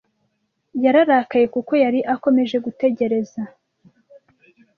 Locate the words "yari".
1.83-1.99